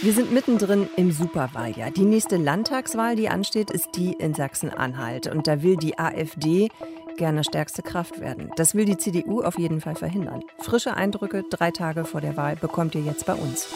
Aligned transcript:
Wir 0.00 0.12
sind 0.12 0.32
mittendrin 0.32 0.88
im 0.96 1.10
Superwahljahr. 1.10 1.90
Die 1.90 2.04
nächste 2.04 2.36
Landtagswahl, 2.36 3.16
die 3.16 3.28
ansteht, 3.28 3.72
ist 3.72 3.88
die 3.96 4.12
in 4.12 4.32
Sachsen-Anhalt. 4.32 5.26
Und 5.26 5.48
da 5.48 5.62
will 5.62 5.76
die 5.76 5.98
AfD 5.98 6.68
gerne 7.16 7.42
stärkste 7.42 7.82
Kraft 7.82 8.20
werden. 8.20 8.52
Das 8.54 8.76
will 8.76 8.84
die 8.84 8.96
CDU 8.96 9.42
auf 9.42 9.58
jeden 9.58 9.80
Fall 9.80 9.96
verhindern. 9.96 10.44
Frische 10.60 10.94
Eindrücke 10.94 11.42
drei 11.50 11.72
Tage 11.72 12.04
vor 12.04 12.20
der 12.20 12.36
Wahl 12.36 12.54
bekommt 12.54 12.94
ihr 12.94 13.00
jetzt 13.00 13.26
bei 13.26 13.34
uns. 13.34 13.68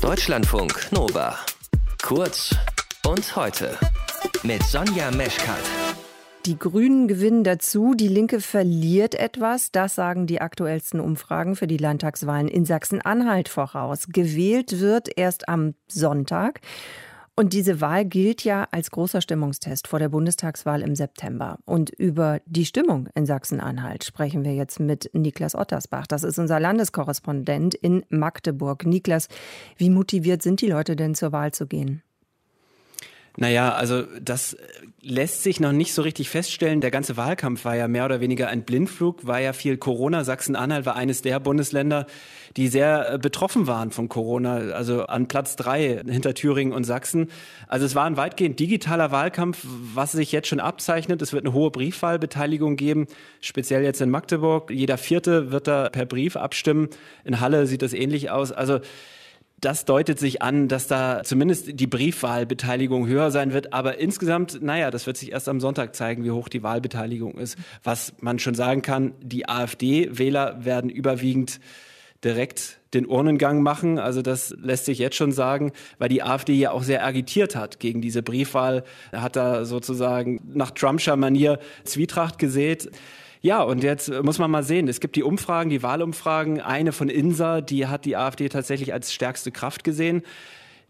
Deutschlandfunk 0.00 0.92
Nova. 0.92 1.36
Kurz 2.02 2.54
und 3.04 3.34
heute 3.34 3.76
mit 4.44 4.62
Sonja 4.62 5.10
Meschkat. 5.10 5.83
Die 6.46 6.58
Grünen 6.58 7.08
gewinnen 7.08 7.42
dazu, 7.42 7.94
die 7.94 8.08
Linke 8.08 8.38
verliert 8.38 9.14
etwas. 9.14 9.72
Das 9.72 9.94
sagen 9.94 10.26
die 10.26 10.42
aktuellsten 10.42 11.00
Umfragen 11.00 11.56
für 11.56 11.66
die 11.66 11.78
Landtagswahlen 11.78 12.48
in 12.48 12.66
Sachsen-Anhalt 12.66 13.48
voraus. 13.48 14.08
Gewählt 14.08 14.78
wird 14.78 15.08
erst 15.16 15.48
am 15.48 15.72
Sonntag. 15.88 16.60
Und 17.34 17.54
diese 17.54 17.80
Wahl 17.80 18.04
gilt 18.04 18.44
ja 18.44 18.68
als 18.72 18.90
großer 18.90 19.22
Stimmungstest 19.22 19.88
vor 19.88 19.98
der 19.98 20.10
Bundestagswahl 20.10 20.82
im 20.82 20.94
September. 20.94 21.58
Und 21.64 21.88
über 21.88 22.40
die 22.44 22.66
Stimmung 22.66 23.08
in 23.14 23.24
Sachsen-Anhalt 23.24 24.04
sprechen 24.04 24.44
wir 24.44 24.54
jetzt 24.54 24.78
mit 24.80 25.10
Niklas 25.14 25.54
Ottersbach. 25.54 26.06
Das 26.06 26.24
ist 26.24 26.38
unser 26.38 26.60
Landeskorrespondent 26.60 27.74
in 27.74 28.04
Magdeburg. 28.10 28.84
Niklas, 28.84 29.28
wie 29.78 29.88
motiviert 29.88 30.42
sind 30.42 30.60
die 30.60 30.68
Leute 30.68 30.94
denn 30.94 31.14
zur 31.14 31.32
Wahl 31.32 31.52
zu 31.52 31.66
gehen? 31.66 32.02
Naja, 33.36 33.72
also 33.72 34.02
das 34.22 34.56
lässt 35.00 35.42
sich 35.42 35.58
noch 35.58 35.72
nicht 35.72 35.92
so 35.92 36.02
richtig 36.02 36.30
feststellen. 36.30 36.80
Der 36.80 36.92
ganze 36.92 37.16
Wahlkampf 37.16 37.64
war 37.64 37.74
ja 37.74 37.88
mehr 37.88 38.04
oder 38.04 38.20
weniger 38.20 38.48
ein 38.48 38.62
Blindflug, 38.62 39.26
war 39.26 39.40
ja 39.40 39.52
viel 39.52 39.76
Corona. 39.76 40.22
Sachsen-Anhalt 40.22 40.86
war 40.86 40.94
eines 40.94 41.20
der 41.20 41.40
Bundesländer, 41.40 42.06
die 42.56 42.68
sehr 42.68 43.14
äh, 43.14 43.18
betroffen 43.18 43.66
waren 43.66 43.90
von 43.90 44.08
Corona, 44.08 44.58
also 44.72 45.06
an 45.06 45.26
Platz 45.26 45.56
drei 45.56 46.00
hinter 46.06 46.34
Thüringen 46.34 46.72
und 46.72 46.84
Sachsen. 46.84 47.28
Also 47.66 47.86
es 47.86 47.96
war 47.96 48.04
ein 48.04 48.16
weitgehend 48.16 48.60
digitaler 48.60 49.10
Wahlkampf, 49.10 49.66
was 49.94 50.12
sich 50.12 50.30
jetzt 50.30 50.46
schon 50.46 50.60
abzeichnet. 50.60 51.20
Es 51.20 51.32
wird 51.32 51.44
eine 51.44 51.52
hohe 51.52 51.72
Briefwahlbeteiligung 51.72 52.76
geben, 52.76 53.08
speziell 53.40 53.82
jetzt 53.82 54.00
in 54.00 54.10
Magdeburg. 54.10 54.70
Jeder 54.70 54.96
Vierte 54.96 55.50
wird 55.50 55.66
da 55.66 55.88
per 55.88 56.06
Brief 56.06 56.36
abstimmen. 56.36 56.88
In 57.24 57.40
Halle 57.40 57.66
sieht 57.66 57.82
das 57.82 57.94
ähnlich 57.94 58.30
aus. 58.30 58.52
Also 58.52 58.78
das 59.64 59.84
deutet 59.84 60.18
sich 60.18 60.42
an, 60.42 60.68
dass 60.68 60.86
da 60.86 61.22
zumindest 61.24 61.80
die 61.80 61.86
Briefwahlbeteiligung 61.86 63.06
höher 63.06 63.30
sein 63.30 63.52
wird. 63.52 63.72
Aber 63.72 63.98
insgesamt, 63.98 64.62
naja, 64.62 64.90
das 64.90 65.06
wird 65.06 65.16
sich 65.16 65.32
erst 65.32 65.48
am 65.48 65.60
Sonntag 65.60 65.94
zeigen, 65.94 66.24
wie 66.24 66.30
hoch 66.30 66.48
die 66.48 66.62
Wahlbeteiligung 66.62 67.38
ist. 67.38 67.56
Was 67.82 68.12
man 68.20 68.38
schon 68.38 68.54
sagen 68.54 68.82
kann, 68.82 69.14
die 69.22 69.48
AfD-Wähler 69.48 70.64
werden 70.64 70.90
überwiegend 70.90 71.60
direkt 72.22 72.78
den 72.94 73.06
Urnengang 73.06 73.62
machen. 73.62 73.98
Also 73.98 74.22
das 74.22 74.54
lässt 74.60 74.86
sich 74.86 74.98
jetzt 74.98 75.16
schon 75.16 75.32
sagen, 75.32 75.72
weil 75.98 76.08
die 76.08 76.22
AfD 76.22 76.54
ja 76.54 76.70
auch 76.70 76.82
sehr 76.82 77.04
agitiert 77.04 77.56
hat 77.56 77.80
gegen 77.80 78.00
diese 78.00 78.22
Briefwahl. 78.22 78.84
Er 79.12 79.22
hat 79.22 79.36
da 79.36 79.64
sozusagen 79.64 80.40
nach 80.52 80.70
Trumpscher 80.70 81.16
Manier 81.16 81.58
Zwietracht 81.84 82.38
gesät. 82.38 82.90
Ja, 83.44 83.62
und 83.62 83.82
jetzt 83.82 84.10
muss 84.22 84.38
man 84.38 84.50
mal 84.50 84.62
sehen, 84.62 84.88
es 84.88 85.00
gibt 85.00 85.16
die 85.16 85.22
Umfragen, 85.22 85.68
die 85.68 85.82
Wahlumfragen. 85.82 86.62
Eine 86.62 86.92
von 86.92 87.10
INSA, 87.10 87.60
die 87.60 87.86
hat 87.86 88.06
die 88.06 88.16
AfD 88.16 88.48
tatsächlich 88.48 88.94
als 88.94 89.12
stärkste 89.12 89.52
Kraft 89.52 89.84
gesehen. 89.84 90.22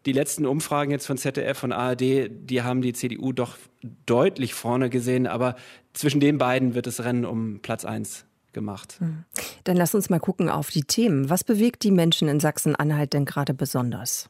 Die 0.06 0.12
letzten 0.12 0.46
Umfragen 0.46 0.92
jetzt 0.92 1.04
von 1.04 1.18
ZDF 1.18 1.64
und 1.64 1.72
ARD, 1.72 2.30
die 2.30 2.62
haben 2.62 2.80
die 2.80 2.92
CDU 2.92 3.32
doch 3.32 3.56
deutlich 4.06 4.54
vorne 4.54 4.88
gesehen. 4.88 5.26
Aber 5.26 5.56
zwischen 5.94 6.20
den 6.20 6.38
beiden 6.38 6.76
wird 6.76 6.86
das 6.86 7.02
Rennen 7.02 7.24
um 7.24 7.58
Platz 7.58 7.84
eins 7.84 8.24
gemacht. 8.52 9.00
Hm. 9.00 9.24
Dann 9.64 9.76
lass 9.76 9.96
uns 9.96 10.08
mal 10.08 10.20
gucken 10.20 10.48
auf 10.48 10.70
die 10.70 10.84
Themen. 10.84 11.30
Was 11.30 11.42
bewegt 11.42 11.82
die 11.82 11.90
Menschen 11.90 12.28
in 12.28 12.38
Sachsen-Anhalt 12.38 13.14
denn 13.14 13.24
gerade 13.24 13.52
besonders? 13.52 14.28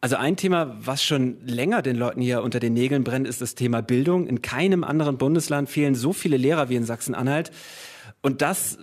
Also 0.00 0.16
ein 0.16 0.36
Thema, 0.36 0.76
was 0.78 1.02
schon 1.02 1.38
länger 1.44 1.82
den 1.82 1.96
Leuten 1.96 2.20
hier 2.20 2.42
unter 2.42 2.60
den 2.60 2.72
Nägeln 2.72 3.02
brennt, 3.02 3.26
ist 3.26 3.40
das 3.40 3.56
Thema 3.56 3.80
Bildung. 3.80 4.28
In 4.28 4.42
keinem 4.42 4.84
anderen 4.84 5.18
Bundesland 5.18 5.68
fehlen 5.68 5.96
so 5.96 6.12
viele 6.12 6.36
Lehrer 6.36 6.68
wie 6.68 6.76
in 6.76 6.84
Sachsen-Anhalt. 6.84 7.50
Und 8.22 8.40
das 8.40 8.78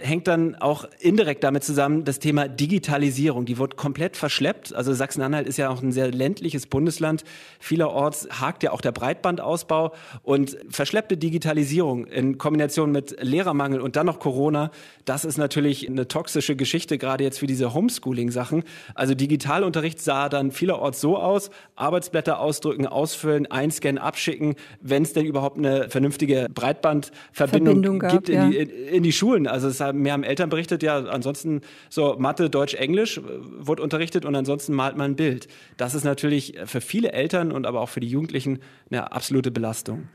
hängt 0.00 0.28
dann 0.28 0.54
auch 0.56 0.86
indirekt 1.00 1.44
damit 1.44 1.64
zusammen, 1.64 2.04
das 2.04 2.18
Thema 2.18 2.48
Digitalisierung. 2.48 3.44
Die 3.44 3.58
wird 3.58 3.76
komplett 3.76 4.16
verschleppt. 4.16 4.74
Also 4.74 4.92
Sachsen-Anhalt 4.92 5.46
ist 5.46 5.56
ja 5.56 5.70
auch 5.70 5.82
ein 5.82 5.92
sehr 5.92 6.10
ländliches 6.10 6.66
Bundesland. 6.66 7.24
Vielerorts 7.60 8.28
hakt 8.40 8.62
ja 8.62 8.72
auch 8.72 8.80
der 8.80 8.92
Breitbandausbau 8.92 9.92
und 10.22 10.56
verschleppte 10.70 11.16
Digitalisierung 11.16 12.06
in 12.06 12.38
Kombination 12.38 12.92
mit 12.92 13.16
Lehrermangel 13.22 13.80
und 13.80 13.96
dann 13.96 14.06
noch 14.06 14.18
Corona. 14.18 14.70
Das 15.04 15.24
ist 15.24 15.38
natürlich 15.38 15.88
eine 15.88 16.08
toxische 16.08 16.56
Geschichte, 16.56 16.98
gerade 16.98 17.24
jetzt 17.24 17.38
für 17.38 17.46
diese 17.46 17.74
Homeschooling-Sachen. 17.74 18.64
Also 18.94 19.14
Digitalunterricht 19.14 20.00
sah 20.00 20.28
dann 20.28 20.52
vielerorts 20.52 21.00
so 21.00 21.18
aus. 21.18 21.50
Arbeitsblätter 21.76 22.40
ausdrücken, 22.40 22.86
ausfüllen, 22.86 23.46
einscannen, 23.46 23.98
abschicken, 23.98 24.54
wenn 24.80 25.02
es 25.02 25.12
denn 25.12 25.26
überhaupt 25.26 25.58
eine 25.58 25.88
vernünftige 25.88 26.48
Breitbandverbindung 26.52 28.00
gibt 28.00 28.28
in, 28.28 28.34
ja. 28.34 28.48
die, 28.48 28.56
in, 28.56 28.70
in 28.70 29.02
die 29.02 29.12
Schulen. 29.12 29.46
Also 29.46 29.68
es 29.68 29.78
mir 29.92 30.12
haben 30.12 30.24
Eltern 30.24 30.48
berichtet, 30.50 30.82
ja, 30.82 30.98
ansonsten 31.04 31.62
so 31.88 32.16
Mathe, 32.18 32.50
Deutsch, 32.50 32.74
Englisch 32.74 33.18
äh, 33.18 33.22
wurde 33.58 33.82
unterrichtet 33.82 34.24
und 34.24 34.34
ansonsten 34.34 34.72
malt 34.74 34.96
man 34.96 35.12
ein 35.12 35.16
Bild. 35.16 35.48
Das 35.76 35.94
ist 35.94 36.04
natürlich 36.04 36.54
für 36.64 36.80
viele 36.80 37.12
Eltern 37.12 37.52
und 37.52 37.66
aber 37.66 37.80
auch 37.80 37.88
für 37.88 38.00
die 38.00 38.08
Jugendlichen 38.08 38.60
eine 38.90 39.12
absolute 39.12 39.50
Belastung. 39.50 40.08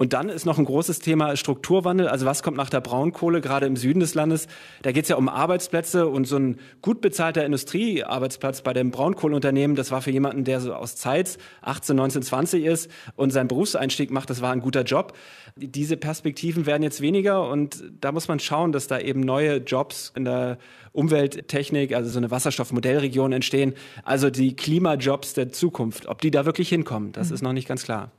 Und 0.00 0.14
dann 0.14 0.30
ist 0.30 0.46
noch 0.46 0.56
ein 0.56 0.64
großes 0.64 1.00
Thema 1.00 1.36
Strukturwandel. 1.36 2.08
Also 2.08 2.24
was 2.24 2.42
kommt 2.42 2.56
nach 2.56 2.70
der 2.70 2.80
Braunkohle, 2.80 3.42
gerade 3.42 3.66
im 3.66 3.76
Süden 3.76 4.00
des 4.00 4.14
Landes? 4.14 4.46
Da 4.80 4.92
geht 4.92 5.02
es 5.02 5.10
ja 5.10 5.16
um 5.16 5.28
Arbeitsplätze 5.28 6.08
und 6.08 6.26
so 6.26 6.38
ein 6.38 6.58
gut 6.80 7.02
bezahlter 7.02 7.44
Industriearbeitsplatz 7.44 8.62
bei 8.62 8.72
dem 8.72 8.92
Braunkohleunternehmen, 8.92 9.76
das 9.76 9.90
war 9.90 10.00
für 10.00 10.10
jemanden, 10.10 10.44
der 10.44 10.62
so 10.62 10.72
aus 10.72 10.96
Zeitz 10.96 11.36
18, 11.60 11.94
19, 11.94 12.22
20 12.22 12.64
ist 12.64 12.90
und 13.14 13.30
seinen 13.30 13.48
Berufseinstieg 13.48 14.10
macht, 14.10 14.30
das 14.30 14.40
war 14.40 14.52
ein 14.52 14.60
guter 14.60 14.84
Job. 14.84 15.12
Diese 15.56 15.98
Perspektiven 15.98 16.64
werden 16.64 16.82
jetzt 16.82 17.02
weniger 17.02 17.46
und 17.50 17.84
da 18.00 18.10
muss 18.10 18.26
man 18.26 18.40
schauen, 18.40 18.72
dass 18.72 18.86
da 18.86 18.98
eben 18.98 19.20
neue 19.20 19.58
Jobs 19.58 20.14
in 20.16 20.24
der 20.24 20.56
Umwelttechnik, 20.92 21.94
also 21.94 22.08
so 22.08 22.16
eine 22.16 22.30
Wasserstoffmodellregion 22.30 23.32
entstehen. 23.32 23.74
Also 24.02 24.30
die 24.30 24.56
Klimajobs 24.56 25.34
der 25.34 25.52
Zukunft, 25.52 26.06
ob 26.06 26.22
die 26.22 26.30
da 26.30 26.46
wirklich 26.46 26.70
hinkommen, 26.70 27.12
das 27.12 27.28
mhm. 27.28 27.34
ist 27.34 27.42
noch 27.42 27.52
nicht 27.52 27.68
ganz 27.68 27.84
klar. 27.84 28.12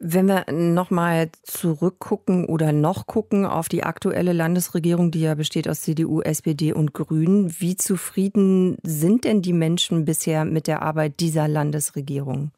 Wenn 0.00 0.26
wir 0.26 0.44
nochmal 0.52 1.28
zurückgucken 1.42 2.44
oder 2.44 2.72
noch 2.72 3.08
gucken 3.08 3.44
auf 3.44 3.68
die 3.68 3.82
aktuelle 3.82 4.32
Landesregierung, 4.32 5.10
die 5.10 5.22
ja 5.22 5.34
besteht 5.34 5.68
aus 5.68 5.80
CDU, 5.80 6.20
SPD 6.20 6.72
und 6.72 6.94
Grünen, 6.94 7.52
wie 7.58 7.76
zufrieden 7.76 8.76
sind 8.84 9.24
denn 9.24 9.42
die 9.42 9.52
Menschen 9.52 10.04
bisher 10.04 10.44
mit 10.44 10.68
der 10.68 10.82
Arbeit 10.82 11.18
dieser 11.18 11.48
Landesregierung? 11.48 12.52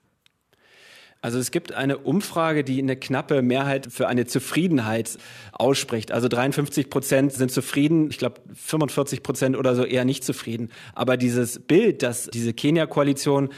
Also 1.22 1.38
es 1.38 1.50
gibt 1.50 1.72
eine 1.72 1.98
Umfrage, 1.98 2.64
die 2.64 2.80
eine 2.80 2.96
knappe 2.96 3.42
Mehrheit 3.42 3.88
für 3.90 4.08
eine 4.08 4.26
Zufriedenheit 4.26 5.18
ausspricht. 5.52 6.12
Also 6.12 6.28
53 6.28 6.88
Prozent 6.88 7.32
sind 7.32 7.50
zufrieden, 7.50 8.08
ich 8.08 8.16
glaube 8.18 8.40
45 8.54 9.22
Prozent 9.22 9.56
oder 9.56 9.74
so 9.74 9.84
eher 9.84 10.06
nicht 10.06 10.24
zufrieden. 10.24 10.70
Aber 10.94 11.18
dieses 11.18 11.58
Bild, 11.58 12.02
dass 12.02 12.26
diese 12.26 12.54
Kenia-Koalition 12.54 13.50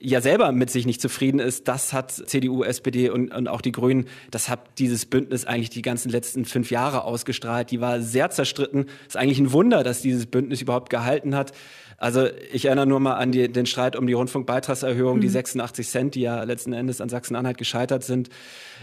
ja 0.00 0.20
selber 0.20 0.52
mit 0.52 0.70
sich 0.70 0.86
nicht 0.86 1.00
zufrieden 1.00 1.40
ist, 1.40 1.66
das 1.66 1.92
hat 1.92 2.12
CDU, 2.12 2.62
SPD 2.62 3.10
und, 3.10 3.34
und 3.34 3.48
auch 3.48 3.60
die 3.60 3.72
Grünen, 3.72 4.06
das 4.30 4.48
hat 4.48 4.78
dieses 4.78 5.06
Bündnis 5.06 5.44
eigentlich 5.44 5.70
die 5.70 5.82
ganzen 5.82 6.10
letzten 6.10 6.44
fünf 6.44 6.70
Jahre 6.70 7.04
ausgestrahlt. 7.04 7.70
Die 7.70 7.80
war 7.80 8.00
sehr 8.00 8.30
zerstritten. 8.30 8.86
Ist 9.06 9.16
eigentlich 9.16 9.40
ein 9.40 9.52
Wunder, 9.52 9.82
dass 9.82 10.00
dieses 10.00 10.26
Bündnis 10.26 10.62
überhaupt 10.62 10.90
gehalten 10.90 11.34
hat. 11.34 11.52
Also 12.00 12.28
ich 12.52 12.66
erinnere 12.66 12.86
nur 12.86 13.00
mal 13.00 13.14
an 13.14 13.32
die, 13.32 13.50
den 13.50 13.66
Streit 13.66 13.96
um 13.96 14.06
die 14.06 14.12
Rundfunkbeitragserhöhung, 14.12 15.16
mhm. 15.16 15.20
die 15.20 15.28
86 15.28 15.88
Cent, 15.88 16.14
die 16.14 16.20
ja 16.20 16.44
letzten 16.44 16.72
Endes 16.72 17.00
an 17.00 17.08
Sachsen-Anhalt 17.08 17.58
gescheitert 17.58 18.04
sind. 18.04 18.28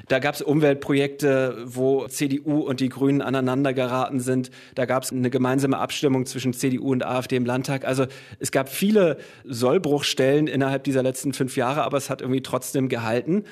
Da 0.10 0.20
gab 0.20 0.36
es 0.36 0.42
Umweltprojekte, 0.42 1.64
wo 1.66 2.08
CDU 2.08 2.60
und 2.60 2.82
die 2.82 2.90
Grünen 2.90 3.22
aneinander 3.22 3.74
geraten 3.74 4.20
sind. 4.20 4.52
Da 4.76 4.86
gab 4.86 5.04
es 5.04 5.14
eine 5.14 5.30
gemeinsame 5.30 5.78
Abstimmung 5.78 6.26
zwischen 6.26 6.52
CDU 6.52 6.92
und 6.92 7.06
AfD 7.06 7.38
im 7.38 7.46
Landtag. 7.46 7.86
Also 7.86 8.06
es 8.40 8.52
gab 8.52 8.68
viele 8.68 9.18
Sollbruchstellen 9.46 10.48
innerhalb 10.48 10.84
dieser 10.84 11.02
letzten 11.02 11.32
fünf 11.32 11.56
Jahre, 11.56 11.84
aber 11.84 11.98
es 11.98 12.10
hat 12.10 12.20
irgendwie 12.20 12.42
trotzdem 12.42 12.90
gehalten. 12.90 13.46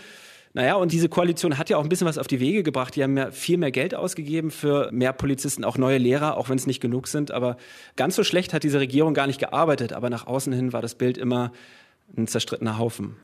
Naja, 0.53 0.75
und 0.75 0.91
diese 0.91 1.09
Koalition 1.09 1.57
hat 1.57 1.69
ja 1.69 1.77
auch 1.77 1.83
ein 1.83 1.89
bisschen 1.89 2.07
was 2.07 2.19
auf 2.19 2.27
die 2.27 2.39
Wege 2.39 2.61
gebracht. 2.61 2.95
Die 2.95 3.03
haben 3.03 3.17
ja 3.17 3.31
viel 3.31 3.57
mehr 3.57 3.71
Geld 3.71 3.95
ausgegeben 3.95 4.51
für 4.51 4.91
mehr 4.91 5.11
Polizisten, 5.11 5.63
auch 5.63 5.77
neue 5.77 5.97
Lehrer, 5.97 6.37
auch 6.37 6.49
wenn 6.49 6.57
es 6.57 6.67
nicht 6.67 6.79
genug 6.79 7.07
sind. 7.07 7.31
Aber 7.31 7.57
ganz 7.95 8.15
so 8.15 8.23
schlecht 8.23 8.53
hat 8.53 8.63
diese 8.63 8.79
Regierung 8.79 9.15
gar 9.15 9.25
nicht 9.25 9.39
gearbeitet. 9.39 9.93
Aber 9.93 10.11
nach 10.11 10.27
außen 10.27 10.53
hin 10.53 10.71
war 10.71 10.81
das 10.81 10.93
Bild 10.95 11.17
immer 11.17 11.51
ein 12.15 12.27
zerstrittener 12.27 12.77
Haufen. 12.77 13.15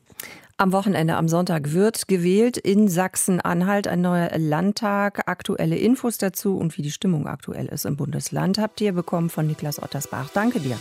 Am 0.56 0.72
Wochenende, 0.72 1.14
am 1.14 1.28
Sonntag 1.28 1.72
wird 1.72 2.06
gewählt 2.06 2.58
in 2.58 2.88
Sachsen-Anhalt 2.88 3.86
ein 3.86 4.02
neuer 4.02 4.30
Landtag. 4.36 5.26
Aktuelle 5.26 5.76
Infos 5.76 6.18
dazu 6.18 6.58
und 6.58 6.76
wie 6.76 6.82
die 6.82 6.90
Stimmung 6.90 7.26
aktuell 7.26 7.66
ist 7.66 7.86
im 7.86 7.96
Bundesland 7.96 8.58
habt 8.58 8.80
ihr 8.80 8.92
bekommen 8.92 9.30
von 9.30 9.46
Niklas 9.46 9.82
Ottersbach. 9.82 10.30
Danke 10.34 10.60
dir. 10.60 10.78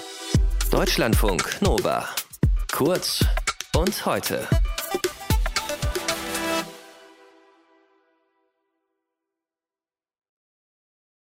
Deutschlandfunk 0.71 1.61
Nova. 1.61 2.05
Kurz 2.71 3.23
und 3.73 4.05
heute. 4.05 4.47